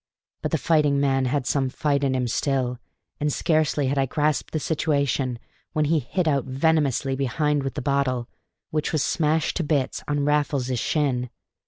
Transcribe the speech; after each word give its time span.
But 0.41 0.49
the 0.49 0.57
fighting 0.57 0.99
man 0.99 1.25
had 1.25 1.45
some 1.45 1.69
fight 1.69 2.03
in 2.03 2.15
him 2.15 2.27
still; 2.27 2.79
and 3.19 3.31
scarcely 3.31 3.85
had 3.85 3.99
I 3.99 4.07
grasped 4.07 4.49
the 4.51 4.59
situation 4.59 5.37
when 5.73 5.85
he 5.85 5.99
hit 5.99 6.27
out 6.27 6.45
venomously 6.45 7.15
behind 7.15 7.61
with 7.61 7.75
the 7.75 7.83
bottle, 7.83 8.27
which 8.71 8.91
was 8.91 9.03
smashed 9.03 9.57
to 9.57 9.63
bits 9.63 10.03
on 10.07 10.25
Raffles's 10.25 10.79
shin. 10.79 11.29